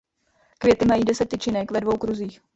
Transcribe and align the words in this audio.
Květy 0.57 0.85
mají 0.85 1.03
deset 1.03 1.29
tyčinek 1.29 1.71
ve 1.71 1.81
dvou 1.81 1.97
kruzích. 1.97 2.41